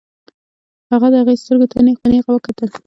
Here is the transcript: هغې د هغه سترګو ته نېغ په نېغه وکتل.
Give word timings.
هغې 0.91 1.07
د 1.11 1.15
هغه 1.21 1.33
سترګو 1.43 1.69
ته 1.71 1.77
نېغ 1.85 1.97
په 2.01 2.07
نېغه 2.11 2.31
وکتل. 2.33 2.69